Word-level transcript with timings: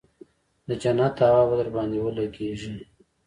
د 0.67 0.69
جنت 0.81 1.15
هوا 1.27 1.43
به 1.49 1.55
درباندې 1.59 1.99
ولګېګي. 2.01 2.71